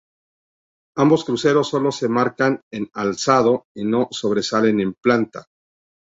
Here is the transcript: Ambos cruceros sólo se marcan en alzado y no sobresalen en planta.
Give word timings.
Ambos 0.97 1.23
cruceros 1.25 1.67
sólo 1.69 1.91
se 1.91 2.09
marcan 2.09 2.59
en 2.73 2.89
alzado 2.91 3.67
y 3.75 3.85
no 3.85 4.07
sobresalen 4.09 4.79
en 4.79 4.95
planta. 4.95 5.45